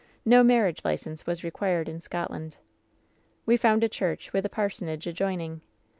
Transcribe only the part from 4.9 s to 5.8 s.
adjoining.